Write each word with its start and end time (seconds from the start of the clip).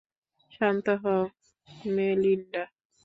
শান্ত 0.51 0.85
হও 1.03 1.21
মেলিন্ডা। 1.89 2.63